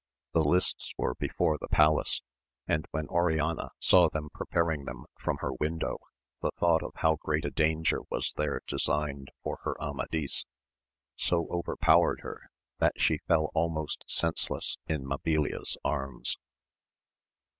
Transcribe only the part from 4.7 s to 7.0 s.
them from her window, the thought of